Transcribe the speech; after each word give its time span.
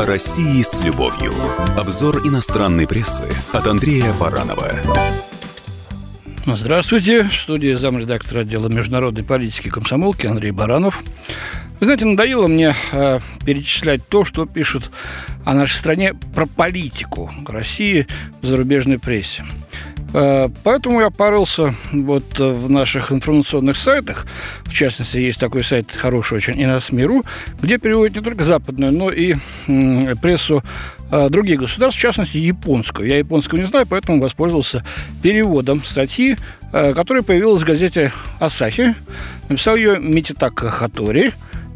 О 0.00 0.06
России 0.06 0.62
с 0.62 0.80
любовью. 0.82 1.34
Обзор 1.76 2.26
иностранной 2.26 2.86
прессы 2.86 3.28
от 3.52 3.66
Андрея 3.66 4.14
Баранова. 4.14 4.72
Здравствуйте. 6.46 7.24
В 7.24 7.34
студии 7.34 7.74
замредактора 7.74 8.40
отдела 8.40 8.70
международной 8.70 9.24
политики 9.24 9.68
комсомолки 9.68 10.26
Андрей 10.26 10.52
Баранов. 10.52 11.02
Вы 11.80 11.84
знаете, 11.84 12.06
надоело 12.06 12.46
мне 12.46 12.74
э, 12.92 13.18
перечислять 13.44 14.08
то, 14.08 14.24
что 14.24 14.46
пишут 14.46 14.90
о 15.44 15.52
нашей 15.52 15.74
стране 15.74 16.14
про 16.14 16.46
политику 16.46 17.30
России 17.46 18.06
в 18.40 18.46
зарубежной 18.46 18.98
прессе. 18.98 19.44
Э, 20.12 20.48
поэтому 20.64 21.00
я 21.00 21.10
порылся 21.10 21.74
вот 21.92 22.38
в 22.38 22.68
наших 22.68 23.12
информационных 23.12 23.76
сайтах. 23.76 24.26
В 24.64 24.72
частности, 24.72 25.18
есть 25.18 25.38
такой 25.38 25.62
сайт 25.62 25.90
хороший 25.92 26.38
очень 26.38 26.62
«Иносмиру», 26.62 27.24
где 27.62 27.78
переводят 27.78 28.16
не 28.16 28.22
только 28.22 28.44
западную, 28.44 28.92
но 28.92 29.10
и 29.10 29.36
прессу 30.20 30.62
э, 31.10 31.28
других 31.28 31.60
государств, 31.60 31.98
в 31.98 32.02
частности, 32.02 32.38
японскую. 32.38 33.08
Я 33.08 33.18
японского 33.18 33.58
не 33.58 33.66
знаю, 33.66 33.86
поэтому 33.88 34.20
воспользовался 34.20 34.84
переводом 35.22 35.84
статьи, 35.84 36.36
э, 36.72 36.94
которая 36.94 37.22
появилась 37.22 37.62
в 37.62 37.66
газете 37.66 38.12
«Асахи». 38.38 38.94
Написал 39.48 39.76
ее 39.76 39.98
Мититака 39.98 40.70
Хатори, 40.70 41.32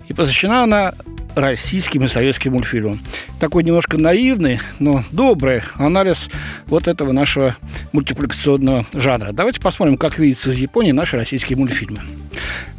и 0.09 0.12
посвящена 0.12 0.64
она 0.64 0.95
российским 1.34 2.05
и 2.05 2.09
советским 2.09 2.52
мультфильмам. 2.52 3.01
Такой 3.41 3.65
немножко 3.65 3.98
наивный, 3.98 4.61
но 4.79 5.05
добрый 5.11 5.62
анализ 5.74 6.29
вот 6.66 6.88
этого 6.88 7.12
нашего 7.12 7.57
мультипликационного 7.93 8.87
жанра. 8.93 9.33
Давайте 9.33 9.60
посмотрим, 9.60 9.97
как 9.97 10.19
видится 10.19 10.51
из 10.51 10.57
Японии 10.57 10.93
наши 10.93 11.16
российские 11.16 11.59
мультфильмы. 11.59 12.01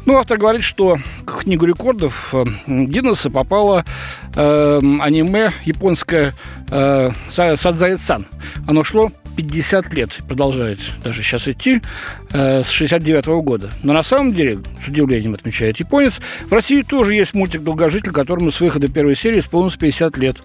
Ну, 0.04 0.16
автор 0.16 0.38
говорит, 0.38 0.62
что 0.62 0.98
к 1.24 1.42
книгу 1.42 1.66
рекордов 1.66 2.32
э, 2.32 2.44
Гиннесса 2.66 3.28
попало 3.28 3.84
э, 4.36 4.80
аниме 5.00 5.50
японское 5.64 6.32
э, 6.70 7.10
Садзаэцан. 7.28 8.26
Оно 8.68 8.84
шло 8.84 9.10
50 9.36 9.92
лет, 9.92 10.10
продолжает 10.26 10.78
даже 11.04 11.22
сейчас 11.22 11.46
идти, 11.46 11.80
э, 12.32 12.62
с 12.62 12.68
69 12.68 13.26
-го 13.26 13.42
года. 13.42 13.70
Но 13.82 13.92
на 13.92 14.02
самом 14.02 14.34
деле, 14.34 14.60
с 14.84 14.88
удивлением 14.88 15.34
отмечает 15.34 15.78
японец, 15.78 16.14
в 16.48 16.52
России 16.52 16.82
тоже 16.82 17.14
есть 17.14 17.34
мультик 17.34 17.62
«Долгожитель», 17.62 18.12
которому 18.12 18.50
с 18.50 18.60
выхода 18.60 18.88
первой 18.88 19.16
серии 19.16 19.40
исполнилось 19.40 19.76
50 19.76 20.16
лет. 20.16 20.36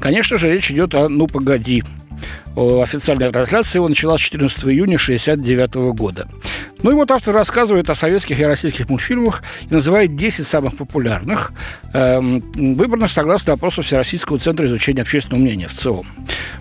Конечно 0.00 0.38
же, 0.38 0.52
речь 0.52 0.70
идет 0.70 0.94
о 0.94 1.08
«Ну, 1.08 1.26
погоди». 1.26 1.84
Официальная 2.56 3.30
трансляция 3.30 3.78
его 3.78 3.88
началась 3.88 4.20
14 4.20 4.64
июня 4.64 4.96
1969 4.96 5.94
года. 5.94 6.28
Ну 6.82 6.90
и 6.90 6.94
вот 6.94 7.10
автор 7.10 7.34
рассказывает 7.34 7.88
о 7.90 7.94
советских 7.94 8.40
и 8.40 8.44
российских 8.44 8.88
мультфильмах 8.88 9.42
и 9.68 9.72
называет 9.72 10.16
10 10.16 10.46
самых 10.46 10.76
популярных, 10.76 11.52
э, 11.92 12.20
выбранных 12.20 13.10
согласно 13.10 13.52
опросу 13.52 13.82
Всероссийского 13.82 14.38
центра 14.38 14.66
изучения 14.66 15.02
общественного 15.02 15.42
мнения 15.42 15.68
в 15.68 15.74
целом. 15.74 16.06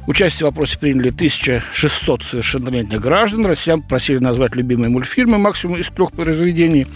Участие 0.10 0.48
в 0.48 0.50
вопросе 0.50 0.80
приняли 0.80 1.10
1600 1.10 2.24
совершеннолетних 2.24 3.00
граждан. 3.00 3.46
Россиян 3.46 3.84
просили 3.84 4.18
назвать 4.18 4.56
любимые 4.56 4.90
мультфильмы, 4.90 5.38
максимум 5.38 5.78
из 5.78 5.86
трех 5.90 6.12
произведений. 6.14 6.88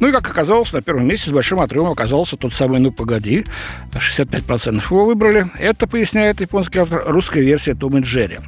Ну 0.00 0.08
и, 0.08 0.12
как 0.12 0.28
оказалось, 0.28 0.72
на 0.72 0.82
первом 0.82 1.06
месте 1.06 1.30
с 1.30 1.32
большим 1.32 1.60
отрывом 1.60 1.92
оказался 1.92 2.36
тот 2.36 2.52
самый 2.52 2.80
«Ну, 2.80 2.92
погоди». 2.92 3.44
65% 3.92 4.82
его 4.90 5.04
выбрали. 5.04 5.46
Это, 5.58 5.86
поясняет 5.86 6.40
японский 6.40 6.80
автор, 6.80 7.04
русская 7.06 7.42
версия 7.42 7.74
Том 7.74 7.98
и 7.98 8.00
Джерри. 8.00 8.38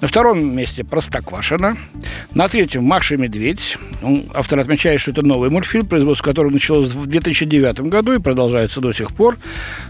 На 0.00 0.08
втором 0.08 0.56
месте 0.56 0.84
«Простоквашино». 0.84 1.76
На 2.34 2.48
третьем 2.48 2.84
«Маша 2.84 3.14
и 3.14 3.18
медведь». 3.18 3.76
Ну, 4.00 4.24
автор 4.34 4.58
отмечает, 4.58 5.00
что 5.00 5.10
это 5.12 5.22
новый 5.22 5.50
мультфильм, 5.50 5.86
производство 5.86 6.24
которого 6.24 6.50
началось 6.50 6.90
в 6.90 7.06
2009 7.06 7.82
году 7.82 8.14
и 8.14 8.18
продолжается 8.18 8.80
до 8.80 8.92
сих 8.92 9.12
пор. 9.12 9.36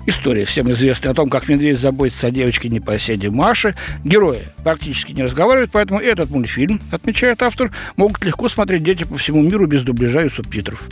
История 0.07 0.45
всем 0.45 0.71
известная 0.73 1.13
о 1.13 1.15
том, 1.15 1.31
как 1.31 1.49
медведь 1.49 1.79
заботится 1.79 2.27
о 2.27 2.31
девочке 2.31 2.69
непоседе 2.69 3.31
Маше. 3.31 3.75
Герои 4.05 4.41
практически 4.65 5.13
не 5.13 5.23
разговаривают, 5.23 5.71
поэтому 5.73 6.01
этот 6.01 6.31
мультфильм, 6.31 6.81
отмечает 6.91 7.43
автор, 7.43 7.71
могут 7.97 8.25
легко 8.25 8.49
смотреть 8.49 8.85
дети 8.85 9.05
по 9.05 9.17
всему 9.17 9.43
миру 9.43 9.67
без 9.67 9.83
дубляжа 9.83 10.23
и 10.23 10.29
субтитров. 10.29 10.89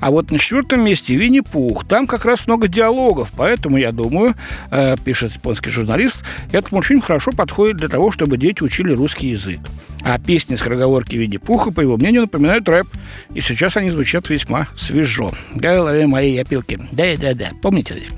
А 0.00 0.10
вот 0.10 0.30
на 0.30 0.38
четвертом 0.38 0.84
месте 0.84 1.14
Винни-Пух. 1.14 1.86
Там 1.86 2.06
как 2.06 2.24
раз 2.24 2.46
много 2.46 2.68
диалогов, 2.68 3.32
поэтому, 3.36 3.76
я 3.76 3.92
думаю, 3.92 4.34
э, 4.70 4.96
пишет 5.04 5.34
японский 5.34 5.70
журналист, 5.70 6.24
этот 6.52 6.72
мультфильм 6.72 7.00
хорошо 7.00 7.32
подходит 7.32 7.76
для 7.76 7.88
того, 7.88 8.10
чтобы 8.10 8.36
дети 8.36 8.62
учили 8.62 8.92
русский 8.92 9.28
язык. 9.28 9.60
А 10.02 10.18
песни 10.18 10.54
с 10.54 10.60
скороговорки 10.60 11.16
Винни-Пуха, 11.16 11.72
по 11.72 11.80
его 11.80 11.96
мнению, 11.96 12.22
напоминают 12.22 12.68
рэп. 12.68 12.86
И 13.34 13.40
сейчас 13.40 13.76
они 13.76 13.90
звучат 13.90 14.28
весьма 14.28 14.68
свежо. 14.76 15.32
Голове 15.54 16.06
моей 16.06 16.40
опилки. 16.40 16.78
Да-да-да, 16.92 17.50
помните 17.60 17.94
ведь? 17.94 18.10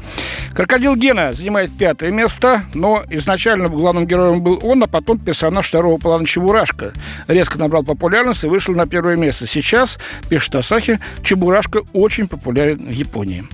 Крокодил 0.59 0.97
Гена 0.97 1.33
занимает 1.35 1.71
пятое 1.71 2.11
место, 2.11 2.65
но 2.75 3.05
изначально 3.11 3.69
главным 3.69 4.09
героем 4.09 4.41
был 4.41 4.59
он, 4.61 4.83
а 4.83 4.89
потом 4.89 5.17
персонаж 5.21 5.69
второго 5.69 5.99
плана 5.99 6.27
Чебурашка. 6.27 6.93
Резко 7.29 7.59
набрал 7.59 7.85
популярность 7.85 8.43
и 8.43 8.49
вышел 8.49 8.75
на 8.75 8.89
первое 8.89 9.15
место. 9.15 9.47
Сейчас, 9.47 10.01
пишет 10.29 10.57
Асахи, 10.57 10.99
Чебурашка 11.23 11.83
очень 11.93 12.27
популярен 12.27 12.79
в 12.79 12.91
Японии. 12.91 13.45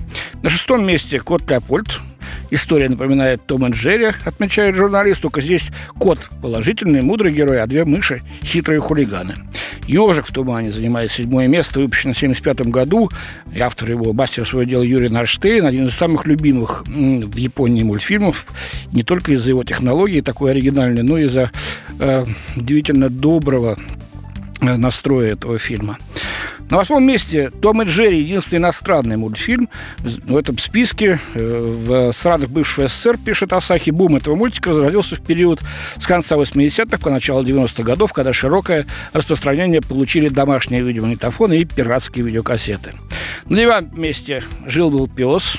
На 0.41 0.49
шестом 0.49 0.83
месте 0.83 1.19
кот 1.19 1.47
Леопольд, 1.47 1.99
История 2.51 2.89
напоминает 2.89 3.45
Том 3.45 3.65
и 3.65 3.71
Джерри, 3.71 4.11
отмечает 4.23 4.75
журналист, 4.75 5.21
только 5.21 5.41
здесь 5.41 5.69
кот 5.97 6.19
положительный, 6.41 7.01
мудрый 7.01 7.33
герой, 7.33 7.61
а 7.61 7.67
две 7.67 7.85
мыши– 7.85 8.21
хитрые 8.43 8.79
хулиганы. 8.79 9.35
«Ежик 9.87 10.25
в 10.25 10.31
тумане» 10.31 10.71
занимает 10.71 11.11
седьмое 11.11 11.47
место, 11.47 11.79
выпущен 11.79 12.13
в 12.13 12.17
1975 12.17 12.71
году. 12.71 13.09
И 13.53 13.59
автор 13.59 13.91
его, 13.91 14.13
мастер 14.13 14.45
своего 14.45 14.69
дела 14.69 14.83
Юрий 14.83 15.09
Нарштейн, 15.09 15.65
один 15.65 15.87
из 15.87 15.93
самых 15.93 16.25
любимых 16.25 16.83
в 16.87 17.35
Японии 17.35 17.83
мультфильмов, 17.83 18.47
не 18.91 19.03
только 19.03 19.33
из-за 19.33 19.49
его 19.49 19.63
технологии 19.63 20.21
такой 20.21 20.51
оригинальной, 20.51 21.03
но 21.03 21.17
и 21.17 21.25
из-за 21.25 21.51
э, 21.99 22.25
удивительно 22.55 23.09
доброго 23.09 23.77
э, 24.61 24.75
настроя 24.75 25.33
этого 25.33 25.57
фильма. 25.59 25.97
На 26.69 26.77
восьмом 26.77 27.05
месте 27.05 27.51
«Том 27.61 27.83
и 27.83 27.85
Джерри»– 27.85 28.19
единственный 28.21 28.57
иностранный 28.57 29.17
мультфильм 29.17 29.69
в 29.99 30.35
этом 30.35 30.57
списке. 30.57 31.19
Э, 31.35 31.61
в 31.61 32.11
странах 32.11 32.49
бывшего 32.49 32.87
СССР, 32.87 33.19
пишет 33.23 33.53
Асахи, 33.53 33.91
бум 33.91 34.15
этого 34.15 34.35
мультика 34.35 34.71
разразился 34.71 35.15
в 35.15 35.21
период 35.21 35.61
с 35.97 36.07
конца 36.07 36.35
80-х 36.35 36.97
по 36.97 37.11
начало 37.11 37.43
90-х 37.43 37.83
годов, 37.83 38.13
когда 38.13 38.33
широкое 38.33 38.87
распространение 39.13 39.81
получили 39.81 40.27
домашние 40.27 40.81
видеомагнитофоны 40.81 41.59
и 41.59 41.65
пиратские 41.65 42.25
видеокассеты. 42.25 42.93
На 43.47 43.57
девятом 43.57 44.01
месте 44.01 44.43
«Жил-был 44.65 45.07
пес», 45.07 45.57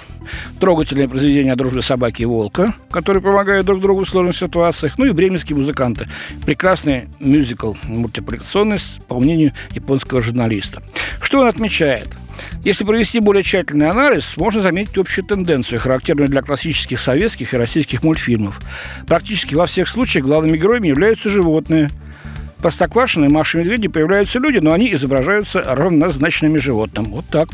трогательное 0.60 1.08
произведение 1.08 1.52
о 1.52 1.56
дружбе 1.56 1.82
собаки 1.82 2.22
и 2.22 2.26
волка, 2.26 2.74
которые 2.90 3.22
помогают 3.22 3.66
друг 3.66 3.80
другу 3.80 4.04
в 4.04 4.08
сложных 4.08 4.36
ситуациях, 4.36 4.98
ну 4.98 5.06
и 5.06 5.12
бременские 5.12 5.56
музыканты. 5.56 6.08
Прекрасный 6.44 7.08
мюзикл 7.20 7.74
мультипликационный, 7.84 8.78
по 9.08 9.18
мнению 9.18 9.52
японского 9.70 10.20
журналиста. 10.20 10.82
Что 11.20 11.40
он 11.40 11.46
отмечает? 11.46 12.08
Если 12.62 12.84
провести 12.84 13.20
более 13.20 13.42
тщательный 13.42 13.88
анализ, 13.88 14.36
можно 14.36 14.60
заметить 14.60 14.98
общую 14.98 15.24
тенденцию, 15.24 15.80
характерную 15.80 16.28
для 16.28 16.42
классических 16.42 17.00
советских 17.00 17.54
и 17.54 17.56
российских 17.56 18.02
мультфильмов. 18.02 18.60
Практически 19.06 19.54
во 19.54 19.66
всех 19.66 19.88
случаях 19.88 20.24
главными 20.24 20.56
героями 20.56 20.88
являются 20.88 21.28
животные. 21.28 21.90
Простоквашино 22.58 23.26
и 23.26 23.28
Медведи 23.28 23.88
появляются 23.88 24.38
люди, 24.38 24.58
но 24.58 24.72
они 24.72 24.92
изображаются 24.92 25.62
равнозначными 25.62 26.58
животным. 26.58 27.12
Вот 27.12 27.26
так. 27.26 27.48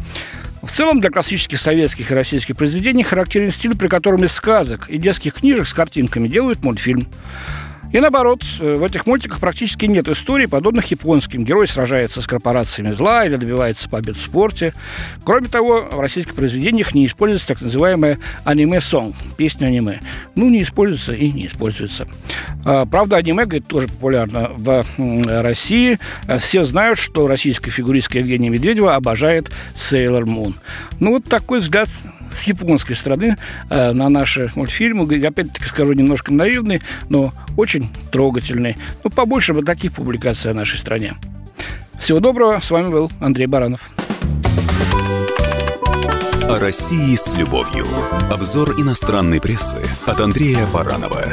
В 0.62 0.70
целом 0.70 1.00
для 1.00 1.10
классических 1.10 1.60
советских 1.60 2.12
и 2.12 2.14
российских 2.14 2.56
произведений 2.56 3.02
характерен 3.02 3.50
стиль, 3.50 3.76
при 3.76 3.88
котором 3.88 4.22
из 4.22 4.32
сказок 4.32 4.88
и 4.88 4.96
детских 4.96 5.34
книжек 5.34 5.66
с 5.66 5.74
картинками 5.74 6.28
делают 6.28 6.64
мультфильм. 6.64 7.08
И 7.92 8.00
наоборот, 8.00 8.42
э, 8.58 8.76
в 8.76 8.84
этих 8.84 9.06
мультиках 9.06 9.38
практически 9.38 9.84
нет 9.84 10.08
историй, 10.08 10.48
подобных 10.48 10.86
японским. 10.86 11.44
Герой 11.44 11.68
сражается 11.68 12.22
с 12.22 12.26
корпорациями 12.26 12.92
зла 12.92 13.26
или 13.26 13.36
добивается 13.36 13.88
побед 13.88 14.16
в 14.16 14.22
спорте. 14.22 14.72
Кроме 15.24 15.48
того, 15.48 15.88
в 15.92 16.00
российских 16.00 16.34
произведениях 16.34 16.94
не 16.94 17.04
используется 17.04 17.48
так 17.48 17.60
называемая 17.60 18.18
аниме-сонг, 18.44 19.14
песня 19.36 19.66
аниме. 19.66 20.00
Ну, 20.34 20.48
не 20.48 20.62
используется 20.62 21.12
и 21.12 21.30
не 21.30 21.46
используется. 21.46 22.08
А, 22.64 22.86
правда, 22.86 23.16
аниме, 23.16 23.44
говорит, 23.44 23.66
тоже 23.66 23.88
популярно 23.88 24.50
в 24.56 24.84
России. 24.96 25.98
Все 26.38 26.64
знают, 26.64 26.98
что 26.98 27.28
российская 27.28 27.70
фигуристка 27.70 28.18
Евгения 28.18 28.48
Медведева 28.48 28.94
обожает 28.94 29.50
Sailor 29.74 30.22
Moon. 30.22 30.54
Ну, 30.98 31.12
вот 31.12 31.24
такой 31.24 31.60
взгляд 31.60 31.88
с 32.32 32.44
японской 32.44 32.94
стороны 32.94 33.36
э, 33.70 33.92
на 33.92 34.08
наши 34.08 34.50
мультфильмы. 34.54 35.04
Опять-таки 35.26 35.66
скажу, 35.66 35.92
немножко 35.92 36.32
наивный, 36.32 36.82
но 37.08 37.32
очень 37.56 37.90
трогательный. 38.10 38.76
Ну, 39.04 39.10
побольше 39.10 39.54
бы 39.54 39.62
таких 39.62 39.92
публикаций 39.92 40.50
о 40.50 40.54
нашей 40.54 40.78
стране. 40.78 41.14
Всего 42.00 42.20
доброго. 42.20 42.60
С 42.60 42.70
вами 42.70 42.88
был 42.88 43.10
Андрей 43.20 43.46
Баранов. 43.46 43.90
О 46.42 46.58
России 46.58 47.14
с 47.14 47.34
любовью. 47.36 47.86
Обзор 48.30 48.72
иностранной 48.80 49.40
прессы 49.40 49.78
от 50.06 50.20
Андрея 50.20 50.66
Баранова. 50.72 51.24